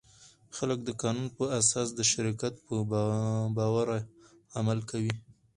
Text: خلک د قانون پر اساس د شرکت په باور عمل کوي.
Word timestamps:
خلک 0.57 0.79
د 0.83 0.89
قانون 1.01 1.27
پر 1.35 1.47
اساس 1.59 1.87
د 1.93 1.99
شرکت 2.11 2.53
په 2.65 2.75
باور 3.57 3.87
عمل 4.57 4.79
کوي. 4.89 5.13